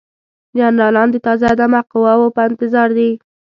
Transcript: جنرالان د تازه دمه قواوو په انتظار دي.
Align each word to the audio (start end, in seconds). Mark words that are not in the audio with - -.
جنرالان 0.57 1.07
د 1.11 1.15
تازه 1.25 1.49
دمه 1.59 1.81
قواوو 1.91 2.33
په 2.35 2.41
انتظار 2.49 2.89
دي. 2.97 3.11